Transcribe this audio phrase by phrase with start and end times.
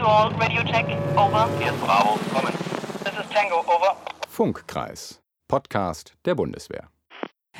[0.00, 1.46] to all, radio check, over.
[1.58, 2.54] Hier ist Bravo, kommen.
[3.04, 3.96] This is Tango, over.
[4.28, 6.88] Funkkreis, Podcast der Bundeswehr.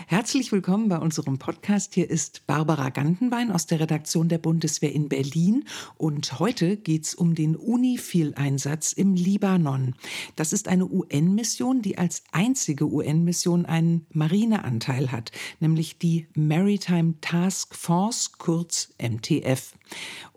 [0.06, 1.92] Herzlich willkommen bei unserem Podcast.
[1.94, 5.64] Hier ist Barbara Gantenbein aus der Redaktion der Bundeswehr in Berlin.
[5.98, 9.94] Und heute geht es um den UNIFIL-Einsatz im Libanon.
[10.36, 17.74] Das ist eine UN-Mission, die als einzige UN-Mission einen Marineanteil hat, nämlich die Maritime Task
[17.74, 19.74] Force, kurz MTF.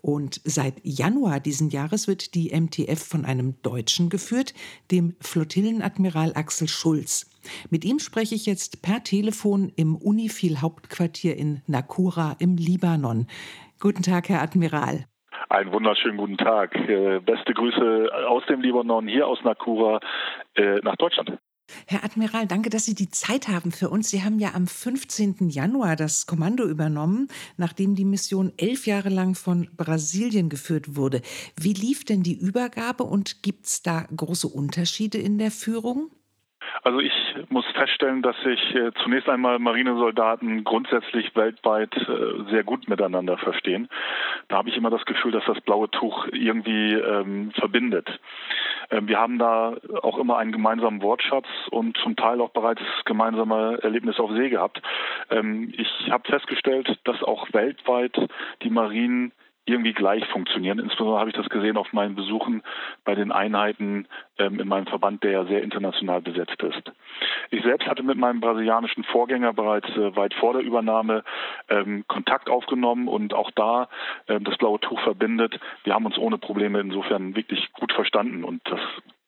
[0.00, 4.54] Und seit Januar diesen Jahres wird die MTF von einem Deutschen geführt,
[4.90, 7.30] dem Flottillenadmiral Axel Schulz.
[7.70, 13.26] Mit ihm spreche ich jetzt per Telefon im Unifil-Hauptquartier in Nakura im Libanon.
[13.80, 15.06] Guten Tag, Herr Admiral.
[15.48, 16.74] Einen wunderschönen guten Tag.
[16.74, 20.00] Äh, beste Grüße aus dem Libanon, hier aus Nakura
[20.54, 21.38] äh, nach Deutschland.
[21.86, 24.10] Herr Admiral, danke, dass Sie die Zeit haben für uns.
[24.10, 25.48] Sie haben ja am 15.
[25.48, 31.22] Januar das Kommando übernommen, nachdem die Mission elf Jahre lang von Brasilien geführt wurde.
[31.56, 36.10] Wie lief denn die Übergabe und gibt es da große Unterschiede in der Führung?
[36.84, 37.12] Also ich
[37.48, 43.88] muss feststellen, dass sich äh, zunächst einmal Marinesoldaten grundsätzlich weltweit äh, sehr gut miteinander verstehen.
[44.48, 48.20] Da habe ich immer das Gefühl, dass das blaue Tuch irgendwie ähm, verbindet.
[48.90, 53.78] Ähm, wir haben da auch immer einen gemeinsamen Wortschatz und zum Teil auch bereits gemeinsame
[53.82, 54.82] Erlebnisse auf See gehabt.
[55.30, 58.14] Ähm, ich habe festgestellt, dass auch weltweit
[58.62, 59.32] die Marinen
[59.66, 60.78] irgendwie gleich funktionieren.
[60.78, 62.62] Insbesondere habe ich das gesehen auf meinen Besuchen
[63.04, 64.06] bei den Einheiten
[64.38, 66.92] ähm, in meinem Verband, der ja sehr international besetzt ist.
[67.50, 71.24] Ich selbst hatte mit meinem brasilianischen Vorgänger bereits äh, weit vor der Übernahme
[71.68, 73.88] ähm, Kontakt aufgenommen und auch da
[74.26, 75.58] äh, das blaue Tuch verbindet.
[75.84, 78.80] Wir haben uns ohne Probleme insofern wirklich gut verstanden und das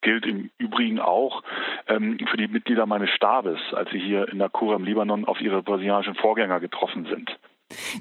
[0.03, 1.43] gilt im Übrigen auch
[1.89, 5.63] ähm, für die Mitglieder meines Stabes, als sie hier in Nakura im Libanon auf ihre
[5.63, 7.37] brasilianischen Vorgänger getroffen sind.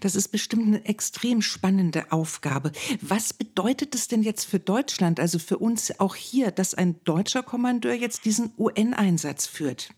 [0.01, 2.71] Das ist bestimmt eine extrem spannende Aufgabe.
[3.01, 7.43] Was bedeutet es denn jetzt für Deutschland, also für uns auch hier, dass ein deutscher
[7.43, 9.89] Kommandeur jetzt diesen UN-Einsatz führt?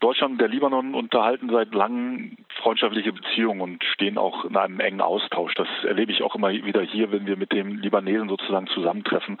[0.00, 5.02] Deutschland und der Libanon unterhalten seit langem freundschaftliche Beziehungen und stehen auch in einem engen
[5.02, 5.52] Austausch.
[5.54, 9.36] Das erlebe ich auch immer wieder hier, wenn wir mit den Libanesen sozusagen zusammentreffen.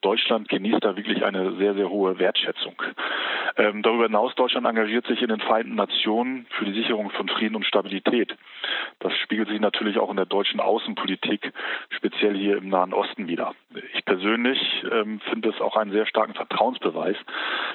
[0.00, 2.74] Deutschland genießt da wirklich eine sehr, sehr hohe Wertschätzung.
[3.56, 7.56] Ähm, darüber hinaus, Deutschland engagiert sich in den Vereinten Nationen für die Sicherung von Frieden
[7.56, 8.34] und Stabilität.
[9.00, 11.52] Das spiegelt sich natürlich auch in der deutschen Außenpolitik,
[11.90, 13.54] speziell hier im Nahen Osten wieder.
[13.92, 14.58] Ich persönlich
[14.90, 17.16] ähm, finde es auch einen sehr starken Vertrauensbeweis,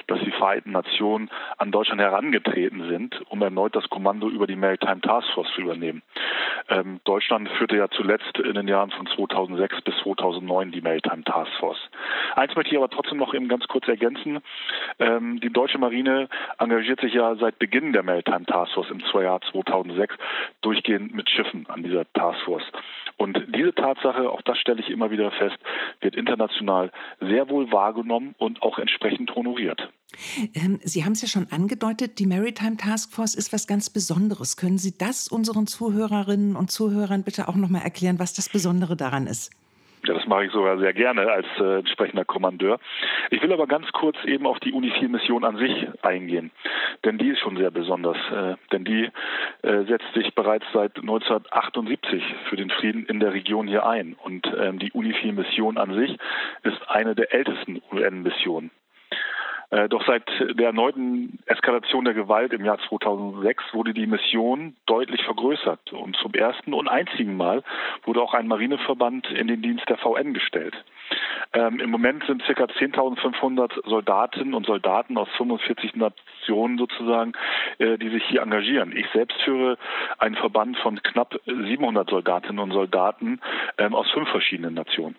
[0.06, 5.00] dass die Vereinten Nationen an Deutschland herangetreten sind, um erneut das Kommando über die Maritime
[5.00, 6.02] Task Force zu übernehmen.
[6.68, 11.50] Ähm, Deutschland führte ja zuletzt in den Jahren von 2006 bis 2009 die Maritime Task
[11.58, 11.80] Force.
[12.36, 14.40] Eins möchte ich aber trotzdem noch eben ganz kurz ergänzen.
[14.98, 16.28] Ähm, die deutsche Marine
[16.58, 20.14] engagiert sich ja seit Beginn der Maritime Task Force im Jahr 2006
[20.80, 22.64] durchgehend mit Schiffen an dieser Task Force.
[23.16, 25.58] Und diese Tatsache, auch das stelle ich immer wieder fest,
[26.00, 29.92] wird international sehr wohl wahrgenommen und auch entsprechend honoriert.
[30.54, 34.56] Ähm, Sie haben es ja schon angedeutet, die Maritime Task Force ist was ganz Besonderes.
[34.56, 38.96] Können Sie das unseren Zuhörerinnen und Zuhörern bitte auch noch mal erklären, was das Besondere
[38.96, 39.50] daran ist?
[40.06, 42.78] Ja, das mache ich sogar sehr gerne als äh, entsprechender Kommandeur.
[43.30, 46.50] Ich will aber ganz kurz eben auf die UNIFIL-Mission an sich eingehen,
[47.04, 49.10] denn die ist schon sehr besonders, äh, denn die
[49.62, 54.50] äh, setzt sich bereits seit 1978 für den Frieden in der Region hier ein und
[54.58, 56.16] ähm, die UNIFIL-Mission an sich
[56.62, 58.70] ist eine der ältesten UN-Missionen.
[59.70, 65.22] Äh, doch seit der erneuten Eskalation der Gewalt im Jahr 2006 wurde die Mission deutlich
[65.24, 67.62] vergrößert und zum ersten und einzigen Mal
[68.04, 70.74] wurde auch ein Marineverband in den Dienst der VN gestellt.
[71.52, 72.64] Ähm, Im Moment sind ca.
[72.64, 77.32] 10.500 Soldatinnen und Soldaten aus 45 Nationen sozusagen,
[77.78, 78.96] äh, die sich hier engagieren.
[78.96, 79.78] Ich selbst führe
[80.18, 83.40] einen Verband von knapp 700 Soldatinnen und Soldaten
[83.78, 85.16] ähm, aus fünf verschiedenen Nationen.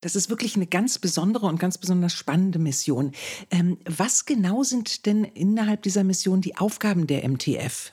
[0.00, 3.12] Das ist wirklich eine ganz besondere und ganz besonders spannende Mission.
[3.50, 7.90] Ähm, was genau sind denn innerhalb dieser Mission die Aufgaben der MTF?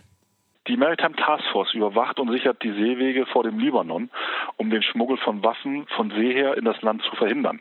[0.67, 4.09] Die Maritime Task Force überwacht und sichert die Seewege vor dem Libanon,
[4.57, 7.59] um den Schmuggel von Waffen von See her in das Land zu verhindern.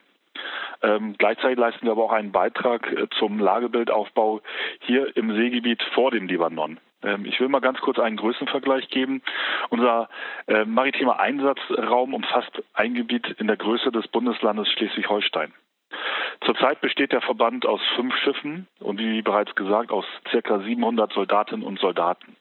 [0.83, 4.43] Ähm, gleichzeitig leisten wir aber auch einen Beitrag äh, zum Lagebildaufbau
[4.81, 6.79] hier im Seegebiet vor dem Libanon.
[7.05, 9.23] Ähm, ich will mal ganz kurz einen Größenvergleich geben.
[9.71, 10.09] Unser
[10.47, 15.53] äh, maritimer Einsatzraum umfasst ein Gebiet in der Größe des Bundeslandes Schleswig-Holstein.
[16.45, 21.65] Zurzeit besteht der Verband aus fünf Schiffen und wie bereits gesagt aus circa 700 Soldatinnen
[21.65, 22.37] und Soldaten.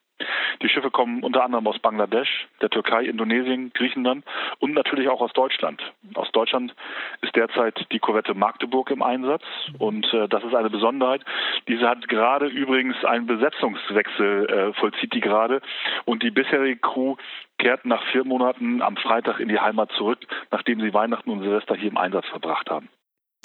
[0.61, 4.25] Die Schiffe kommen unter anderem aus Bangladesch, der Türkei, Indonesien, Griechenland
[4.59, 5.81] und natürlich auch aus Deutschland.
[6.15, 6.73] Aus Deutschland
[7.21, 9.43] ist derzeit die Korvette Magdeburg im Einsatz
[9.79, 11.21] und äh, das ist eine Besonderheit.
[11.67, 15.61] Diese hat gerade übrigens einen Besetzungswechsel, äh, vollzieht die gerade
[16.05, 17.15] und die bisherige Crew
[17.57, 20.19] kehrt nach vier Monaten am Freitag in die Heimat zurück,
[20.51, 22.89] nachdem sie Weihnachten und Silvester hier im Einsatz verbracht haben.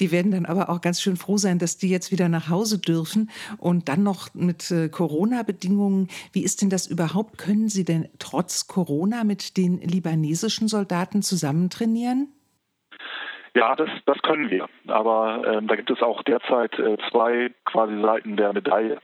[0.00, 2.79] Die werden dann aber auch ganz schön froh sein, dass die jetzt wieder nach Hause
[2.79, 6.09] dürfen und dann noch mit äh, Corona-Bedingungen.
[6.33, 7.39] Wie ist denn das überhaupt?
[7.39, 12.29] Können Sie denn trotz Corona mit den libanesischen Soldaten zusammen trainieren?
[13.55, 14.69] Ja, das, das können wir.
[14.87, 18.99] Aber ähm, da gibt es auch derzeit äh, zwei quasi Seiten der Medaille.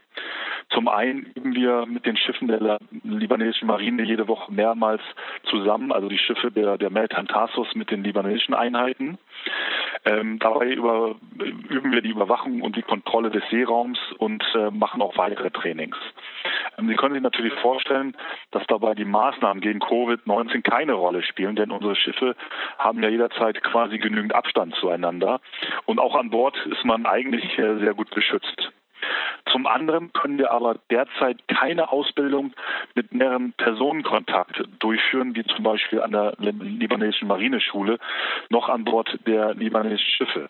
[0.69, 5.01] Zum einen üben wir mit den Schiffen der libanesischen Marine jede Woche mehrmals
[5.49, 9.17] zusammen, also die Schiffe der, der Meltan Tarsus mit den libanesischen Einheiten.
[10.05, 11.15] Ähm, dabei über,
[11.69, 15.97] üben wir die Überwachung und die Kontrolle des Seeraums und äh, machen auch weitere Trainings.
[16.77, 18.15] Ähm, Sie können sich natürlich vorstellen,
[18.51, 22.35] dass dabei die Maßnahmen gegen Covid-19 keine Rolle spielen, denn unsere Schiffe
[22.77, 25.41] haben ja jederzeit quasi genügend Abstand zueinander.
[25.85, 28.71] Und auch an Bord ist man eigentlich äh, sehr gut geschützt.
[29.51, 32.53] Zum anderen können wir aber derzeit keine Ausbildung
[32.93, 37.99] mit mehreren Personenkontakt durchführen, wie zum Beispiel an der libanesischen Marineschule,
[38.49, 40.49] noch an Bord der libanesischen Schiffe.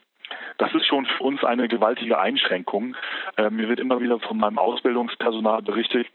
[0.58, 2.96] Das ist schon für uns eine gewaltige Einschränkung.
[3.38, 6.08] Äh, mir wird immer wieder von meinem Ausbildungspersonal berichtet,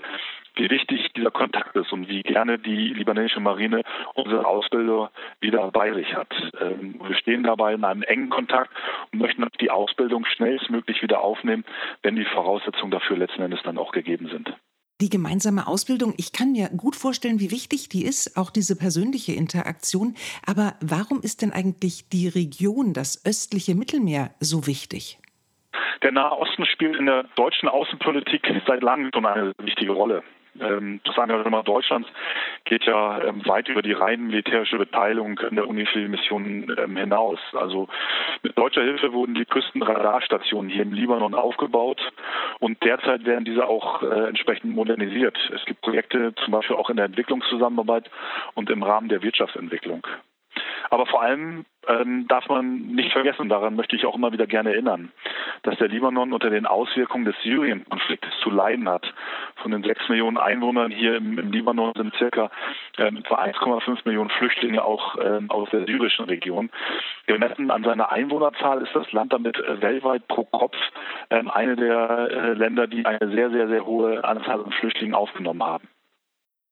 [0.61, 3.83] wie wichtig dieser Kontakt ist und wie gerne die libanesische Marine
[4.15, 5.11] unsere Ausbilder
[5.41, 6.33] wieder bei sich hat.
[6.61, 8.71] Ähm, wir stehen dabei in einem engen Kontakt
[9.11, 11.65] und möchten die Ausbildung schnellstmöglich wieder aufnehmen,
[12.03, 14.55] wenn die Voraussetzungen dafür letzten Endes dann auch gegeben sind.
[15.01, 19.33] Die gemeinsame Ausbildung, ich kann mir gut vorstellen, wie wichtig die ist, auch diese persönliche
[19.33, 20.15] Interaktion.
[20.47, 25.19] Aber warum ist denn eigentlich die Region, das östliche Mittelmeer, so wichtig?
[26.03, 30.23] Der Nahe Osten spielt in der deutschen Außenpolitik seit langem schon eine wichtige Rolle.
[30.61, 32.08] Ähm, das Engagement Deutschlands
[32.64, 37.38] geht ja ähm, weit über die rein militärische Beteiligung in der UNIFIL-Mission ähm, hinaus.
[37.52, 37.88] Also
[38.43, 42.00] mit deutscher Hilfe wurden die Küstenradarstationen hier im Libanon aufgebaut
[42.58, 45.38] und derzeit werden diese auch äh, entsprechend modernisiert.
[45.55, 48.11] Es gibt Projekte zum Beispiel auch in der Entwicklungszusammenarbeit
[48.55, 50.06] und im Rahmen der Wirtschaftsentwicklung.
[50.88, 54.71] Aber vor allem ähm, darf man nicht vergessen, daran möchte ich auch immer wieder gerne
[54.73, 55.12] erinnern,
[55.62, 59.12] dass der Libanon unter den Auswirkungen des Syrien-Konfliktes zu leiden hat.
[59.56, 62.50] Von den sechs Millionen Einwohnern hier im, im Libanon sind circa
[62.99, 66.71] ähm, etwa 1,5 Millionen Flüchtlinge auch ähm, aus der syrischen Region.
[67.27, 70.77] Gemessen an seiner Einwohnerzahl ist das Land damit äh, weltweit pro Kopf
[71.31, 75.62] ähm, eine der äh, Länder, die eine sehr, sehr, sehr hohe Anzahl an Flüchtlingen aufgenommen
[75.62, 75.88] haben.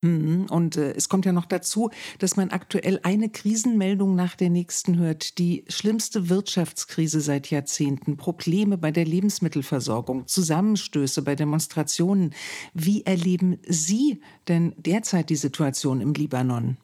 [0.03, 0.47] Mhm.
[0.49, 4.99] Und äh, es kommt ja noch dazu, dass man aktuell eine Krisenmeldung nach der nächsten
[4.99, 5.39] hört.
[5.39, 12.35] Die schlimmste Wirtschaftskrise seit Jahrzehnten, Probleme bei der Lebensmittelversorgung, Zusammenstöße bei Demonstrationen.
[12.75, 16.77] Wie erleben Sie denn derzeit die Situation im Libanon?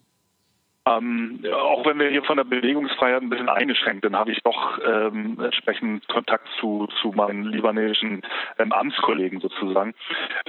[0.87, 4.79] Ähm, auch wenn wir hier von der Bewegungsfreiheit ein bisschen eingeschränkt sind, habe ich doch
[4.85, 8.21] ähm, entsprechend Kontakt zu, zu meinen libanesischen
[8.59, 9.95] ähm, Amtskollegen sozusagen.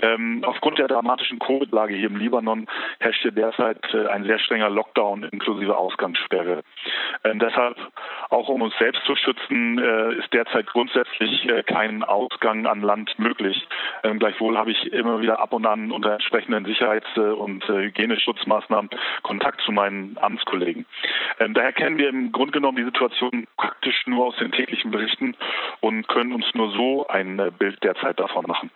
[0.01, 2.67] Ähm, aufgrund der dramatischen Covid-Lage hier im Libanon
[2.99, 6.63] herrscht hier derzeit äh, ein sehr strenger Lockdown inklusive Ausgangssperre.
[7.23, 7.77] Ähm, deshalb,
[8.29, 13.17] auch um uns selbst zu schützen, äh, ist derzeit grundsätzlich äh, kein Ausgang an Land
[13.17, 13.67] möglich.
[14.03, 18.89] Ähm, gleichwohl habe ich immer wieder ab und an unter entsprechenden Sicherheits- und äh, Hygieneschutzmaßnahmen
[19.23, 20.85] Kontakt zu meinen Amtskollegen.
[21.39, 25.35] Ähm, daher kennen wir im Grunde genommen die Situation praktisch nur aus den täglichen Berichten
[25.81, 28.71] und können uns nur so ein Bild derzeit davon machen.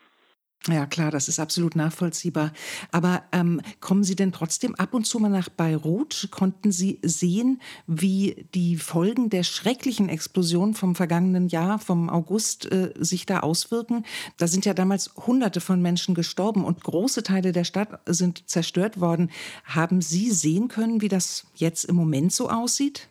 [0.71, 2.51] Ja, klar, das ist absolut nachvollziehbar.
[2.91, 6.27] Aber ähm, kommen Sie denn trotzdem ab und zu mal nach Beirut?
[6.29, 12.93] Konnten Sie sehen, wie die Folgen der schrecklichen Explosion vom vergangenen Jahr, vom August, äh,
[12.99, 14.05] sich da auswirken?
[14.37, 18.99] Da sind ja damals Hunderte von Menschen gestorben und große Teile der Stadt sind zerstört
[18.99, 19.31] worden.
[19.63, 23.08] Haben Sie sehen können, wie das jetzt im Moment so aussieht?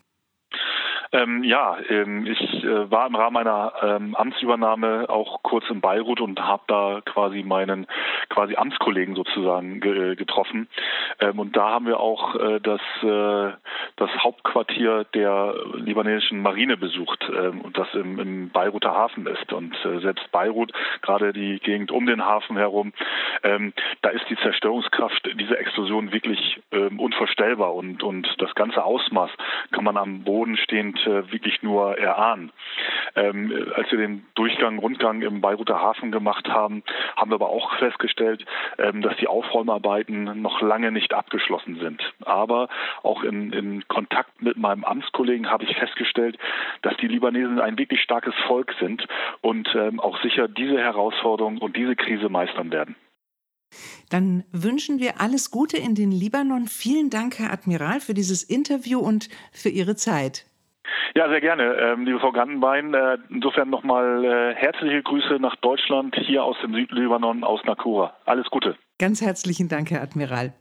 [1.13, 6.21] Ähm, ja, ähm, ich äh, war im Rahmen meiner ähm, Amtsübernahme auch kurz in Beirut
[6.21, 7.87] und habe da quasi meinen
[8.39, 10.69] quasi Amtskollegen sozusagen ge getroffen.
[11.19, 13.57] Ähm, und da haben wir auch äh, das, äh,
[13.97, 19.53] das Hauptquartier der libanesischen Marine besucht ähm, und das im, im Beiruter Hafen ist.
[19.53, 22.93] Und äh, selbst Beirut, gerade die Gegend um den Hafen herum,
[23.43, 29.31] ähm, da ist die Zerstörungskraft dieser Explosion wirklich ähm, unvorstellbar und, und das ganze Ausmaß
[29.73, 32.53] kann man am Boden stehend äh, wirklich nur erahnen.
[33.17, 36.85] Ähm, als wir den Durchgang, Rundgang im Beiruter Hafen gemacht haben,
[37.17, 38.28] haben wir aber auch festgestellt,
[38.79, 42.03] ähm, dass die Aufräumarbeiten noch lange nicht abgeschlossen sind.
[42.25, 42.69] Aber
[43.03, 46.39] auch in, in Kontakt mit meinem Amtskollegen habe ich festgestellt,
[46.83, 49.07] dass die Libanesen ein wirklich starkes Volk sind
[49.41, 52.97] und ähm, auch sicher diese Herausforderung und diese Krise meistern werden.
[54.11, 56.67] Dann wünschen wir alles Gute in den Libanon.
[56.67, 60.47] Vielen Dank, Herr Admiral, für dieses Interview und für Ihre Zeit.
[61.15, 62.95] Ja, sehr gerne, ähm, liebe Frau Gandenbein.
[62.95, 68.15] Äh, insofern nochmal äh, herzliche Grüße nach Deutschland, hier aus dem Südlibanon, aus Nakura.
[68.25, 68.77] Alles Gute.
[68.99, 70.53] Ganz herzlichen Dank, Herr Admiral.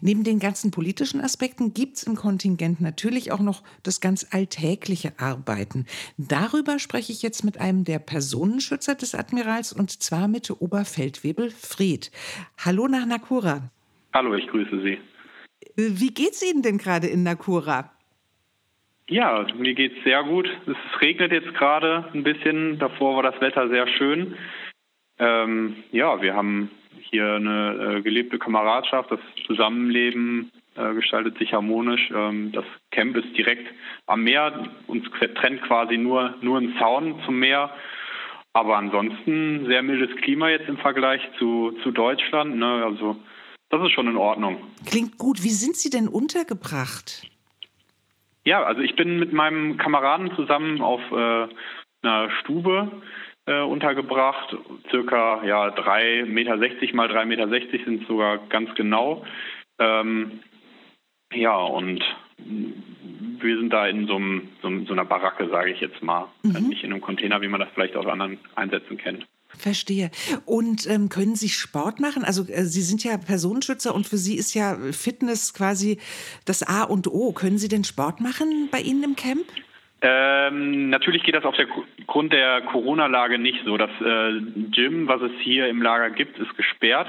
[0.00, 5.12] Neben den ganzen politischen Aspekten gibt es im Kontingent natürlich auch noch das ganz alltägliche
[5.18, 5.86] Arbeiten.
[6.16, 12.10] Darüber spreche ich jetzt mit einem der Personenschützer des Admirals und zwar mit Oberfeldwebel Fried.
[12.64, 13.70] Hallo nach Nakura.
[14.14, 14.98] Hallo, ich grüße Sie.
[15.76, 17.92] Wie geht's Ihnen denn gerade in Nakura?
[19.08, 20.48] Ja, mir geht's sehr gut.
[20.66, 22.78] Es regnet jetzt gerade ein bisschen.
[22.78, 24.36] Davor war das Wetter sehr schön.
[25.18, 32.10] Ähm, ja, wir haben hier eine äh, gelebte Kameradschaft, das Zusammenleben äh, gestaltet sich harmonisch.
[32.14, 33.66] Ähm, das Camp ist direkt
[34.06, 37.70] am Meer, uns trennt quasi nur, nur ein Zaun zum Meer.
[38.52, 42.56] Aber ansonsten sehr mildes Klima jetzt im Vergleich zu, zu Deutschland.
[42.56, 42.84] Ne?
[42.84, 43.16] Also
[43.70, 44.58] das ist schon in Ordnung.
[44.86, 45.42] Klingt gut.
[45.42, 47.22] Wie sind Sie denn untergebracht?
[48.48, 51.48] Ja, also ich bin mit meinem Kameraden zusammen auf äh,
[52.02, 52.90] einer Stube
[53.44, 54.56] äh, untergebracht.
[54.88, 56.56] Circa ja, 3,60 Meter
[56.96, 59.22] mal 3,60 Meter sind sogar ganz genau.
[59.78, 60.40] Ähm,
[61.30, 62.02] ja, und
[62.38, 66.28] wir sind da in so, einem, so, so einer Baracke, sage ich jetzt mal.
[66.42, 66.68] Mhm.
[66.68, 69.26] Nicht in einem Container, wie man das vielleicht aus anderen Einsätzen kennt.
[69.56, 70.10] Verstehe.
[70.44, 72.24] Und ähm, können Sie Sport machen?
[72.24, 75.98] Also äh, Sie sind ja Personenschützer und für Sie ist ja Fitness quasi
[76.44, 77.32] das A und O.
[77.32, 79.44] Können Sie denn Sport machen bei Ihnen im Camp?
[80.00, 83.76] Ähm, natürlich geht das aufgrund der Corona-Lage nicht so.
[83.76, 84.40] Das äh,
[84.70, 87.08] Gym, was es hier im Lager gibt, ist gesperrt.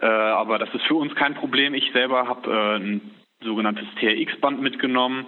[0.00, 1.74] Äh, aber das ist für uns kein Problem.
[1.74, 3.00] Ich selber habe äh, ein
[3.42, 5.26] sogenanntes TRX-Band mitgenommen,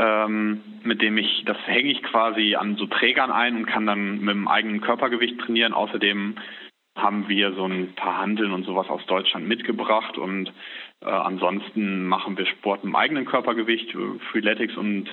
[0.00, 4.20] ähm, mit dem ich, das hänge ich quasi an so Trägern ein und kann dann
[4.20, 5.74] mit dem eigenen Körpergewicht trainieren.
[5.74, 6.36] Außerdem
[6.96, 10.52] haben wir so ein paar Handeln und sowas aus Deutschland mitgebracht und
[11.02, 13.94] äh, ansonsten machen wir Sport mit dem eigenen Körpergewicht,
[14.30, 15.08] Freeletics und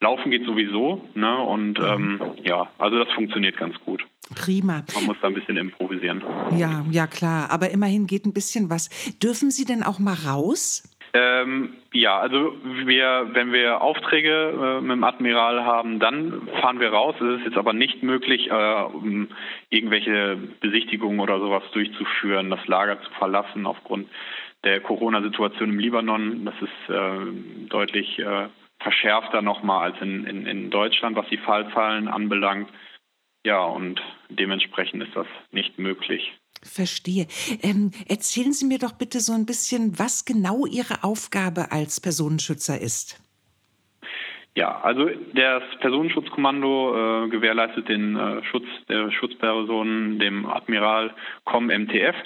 [0.00, 1.38] Laufen geht sowieso, ne?
[1.38, 4.06] Und ähm, ja, also das funktioniert ganz gut.
[4.32, 4.84] Prima.
[4.94, 6.22] Man muss da ein bisschen improvisieren.
[6.56, 7.50] Ja, ja klar.
[7.50, 8.90] Aber immerhin geht ein bisschen was.
[9.18, 10.87] Dürfen Sie denn auch mal raus?
[11.14, 16.90] Ähm, ja, also wir, wenn wir Aufträge äh, mit dem Admiral haben, dann fahren wir
[16.90, 17.14] raus.
[17.20, 19.28] Es ist jetzt aber nicht möglich, äh, um
[19.70, 24.08] irgendwelche Besichtigungen oder sowas durchzuführen, das Lager zu verlassen aufgrund
[24.64, 26.44] der Corona-Situation im Libanon.
[26.44, 28.48] Das ist äh, deutlich äh,
[28.80, 32.68] verschärfter nochmal als in, in, in Deutschland, was die Fallzahlen anbelangt.
[33.44, 36.34] Ja, und dementsprechend ist das nicht möglich.
[36.62, 37.26] Verstehe.
[37.62, 42.80] Ähm, erzählen Sie mir doch bitte so ein bisschen, was genau Ihre Aufgabe als Personenschützer
[42.80, 43.20] ist.
[44.58, 52.16] Ja, also das Personenschutzkommando äh, gewährleistet den äh, Schutz der Schutzpersonen dem Admiral Com MTF.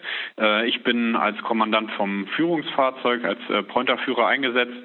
[0.41, 4.79] Äh, ich bin als Kommandant vom Führungsfahrzeug als äh, Pointerführer eingesetzt.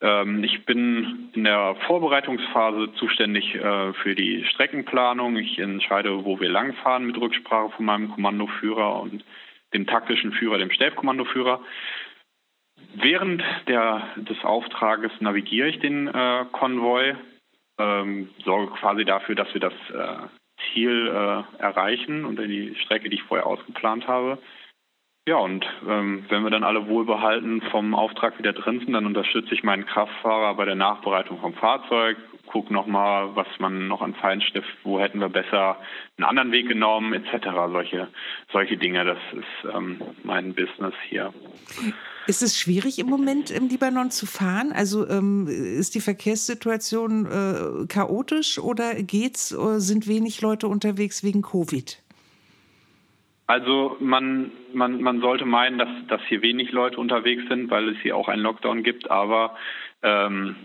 [0.00, 5.36] Ähm, ich bin in der Vorbereitungsphase zuständig äh, für die Streckenplanung.
[5.36, 9.24] Ich entscheide, wo wir langfahren mit Rücksprache von meinem Kommandoführer und
[9.72, 11.60] dem taktischen Führer, dem Stellkommandoführer.
[12.94, 17.14] Während der, des Auftrages navigiere ich den äh, Konvoi,
[17.78, 20.28] ähm, sorge quasi dafür, dass wir das äh,
[20.72, 24.38] Ziel äh, erreichen und die Strecke, die ich vorher ausgeplant habe.
[25.28, 29.54] Ja, und ähm, wenn wir dann alle wohlbehalten vom Auftrag wieder drin sind, dann unterstütze
[29.54, 32.16] ich meinen Kraftfahrer bei der Nachbereitung vom Fahrzeug,
[32.46, 35.78] gucke nochmal, was man noch an Feinstift, wo hätten wir besser
[36.16, 37.48] einen anderen Weg genommen, etc.
[37.72, 38.06] Solche,
[38.52, 41.34] solche Dinge, das ist ähm, mein Business hier.
[42.28, 44.72] Ist es schwierig im Moment im Libanon zu fahren?
[44.72, 49.52] Also ähm, ist die Verkehrssituation äh, chaotisch oder geht's?
[49.52, 52.00] Oder sind wenig Leute unterwegs wegen Covid?
[53.46, 57.98] Also man, man, man sollte meinen, dass, dass hier wenig Leute unterwegs sind, weil es
[57.98, 59.10] hier auch einen Lockdown gibt.
[59.10, 59.56] Aber
[60.02, 60.56] ähm,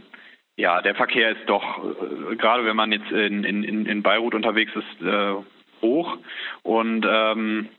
[0.56, 4.72] ja, der Verkehr ist doch, äh, gerade wenn man jetzt in, in, in Beirut unterwegs
[4.76, 5.36] ist, äh,
[5.82, 6.18] hoch.
[6.64, 7.70] Und ähm,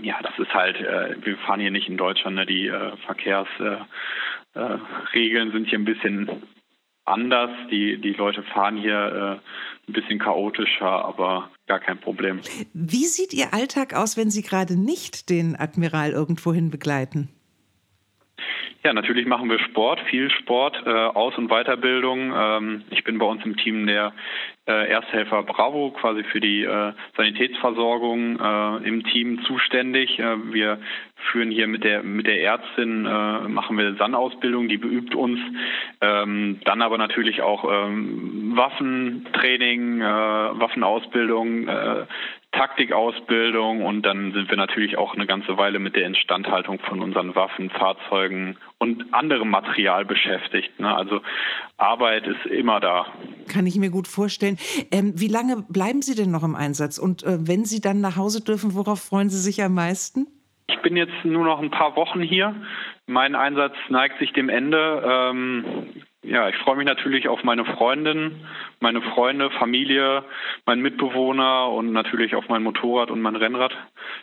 [0.00, 2.46] ja, das ist halt, äh, wir fahren hier nicht in Deutschland, ne?
[2.46, 3.88] die äh, Verkehrsregeln
[4.54, 6.42] äh, äh, sind hier ein bisschen
[7.04, 7.50] anders.
[7.70, 12.40] Die, die Leute fahren hier äh, ein bisschen chaotischer, aber gar kein Problem.
[12.72, 17.28] Wie sieht Ihr Alltag aus, wenn Sie gerade nicht den Admiral irgendwohin begleiten?
[18.86, 22.34] Ja, natürlich machen wir Sport, viel Sport, äh, Aus- und Weiterbildung.
[22.36, 24.12] Ähm, ich bin bei uns im Team der
[24.66, 30.18] äh, Ersthelfer Bravo, quasi für die äh, Sanitätsversorgung äh, im Team zuständig.
[30.18, 30.80] Äh, wir
[31.32, 35.40] führen hier mit der mit der Ärztin äh, machen wir SAN-Ausbildung, die beübt uns.
[36.02, 41.68] Ähm, dann aber natürlich auch ähm, Waffentraining, Waffenausbildung,
[42.56, 47.34] Taktikausbildung und dann sind wir natürlich auch eine ganze Weile mit der Instandhaltung von unseren
[47.34, 50.78] Waffen, Fahrzeugen und anderem Material beschäftigt.
[50.78, 50.94] Ne?
[50.94, 51.20] Also
[51.76, 53.06] Arbeit ist immer da.
[53.48, 54.56] Kann ich mir gut vorstellen.
[54.90, 56.98] Ähm, wie lange bleiben Sie denn noch im Einsatz?
[56.98, 60.26] Und äh, wenn Sie dann nach Hause dürfen, worauf freuen Sie sich am meisten?
[60.68, 62.54] Ich bin jetzt nur noch ein paar Wochen hier.
[63.06, 65.02] Mein Einsatz neigt sich dem Ende.
[65.04, 68.46] Ähm, ja, ich freue mich natürlich auf meine Freundin,
[68.80, 70.24] meine Freunde, Familie,
[70.66, 73.72] meinen Mitbewohner und natürlich auf mein Motorrad und mein Rennrad.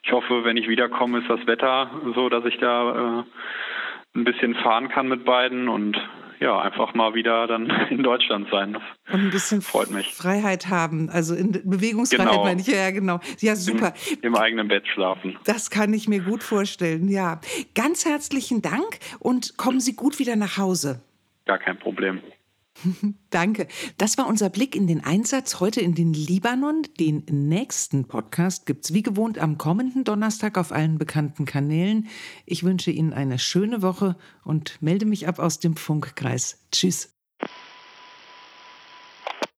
[0.03, 4.55] Ich hoffe, wenn ich wiederkomme, ist das Wetter so, dass ich da äh, ein bisschen
[4.55, 5.97] fahren kann mit beiden und
[6.39, 8.73] ja, einfach mal wieder dann in Deutschland sein.
[8.73, 8.81] Das
[9.13, 10.11] und ein bisschen freut mich.
[10.13, 12.43] Freiheit haben, also in Bewegungsfreiheit genau.
[12.43, 13.19] meine ich ja genau.
[13.39, 13.93] Ja, super.
[14.09, 15.37] Im, Im, eigenen Bett schlafen.
[15.45, 17.09] Das kann ich mir gut vorstellen.
[17.09, 17.39] Ja,
[17.75, 21.01] ganz herzlichen Dank und kommen Sie gut wieder nach Hause.
[21.51, 22.21] Gar kein Problem.
[23.29, 23.67] Danke.
[23.97, 26.83] Das war unser Blick in den Einsatz heute in den Libanon.
[26.97, 32.07] Den nächsten Podcast gibt es wie gewohnt am kommenden Donnerstag auf allen bekannten Kanälen.
[32.45, 34.15] Ich wünsche Ihnen eine schöne Woche
[34.45, 36.65] und melde mich ab aus dem Funkkreis.
[36.71, 37.20] Tschüss.